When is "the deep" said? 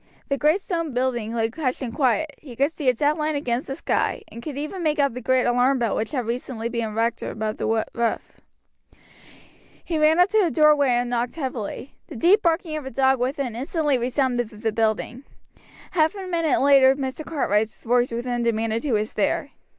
12.07-12.41